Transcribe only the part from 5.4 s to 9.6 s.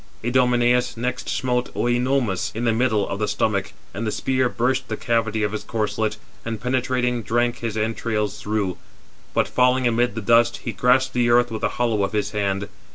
of his corslet, and penetrating, drank his entrails through; but